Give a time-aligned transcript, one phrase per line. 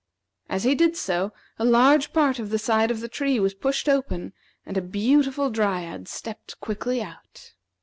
[0.49, 3.87] As he did so, a large part of the side of the tree was pushed
[3.87, 4.33] open,
[4.65, 7.53] and a beautiful Dryad stepped quickly out.